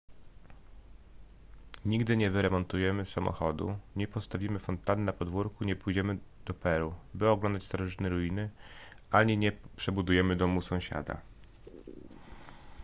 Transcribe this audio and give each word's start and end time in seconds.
nigdy 1.85 2.17
nie 2.17 2.29
wyremontujemy 2.31 3.05
samochodu 3.05 3.77
nie 3.95 4.07
postawimy 4.07 4.59
fontanny 4.59 5.03
na 5.05 5.13
podwórku 5.13 5.63
nie 5.63 5.75
pojedziemy 5.75 6.17
do 6.45 6.53
peru 6.53 6.95
by 7.13 7.27
oglądać 7.29 7.63
starożytne 7.63 8.09
ruiny 8.09 8.49
ani 9.11 9.37
nie 9.37 9.51
przebudujemy 9.75 10.35
domu 10.35 10.61
sąsiada 10.61 11.21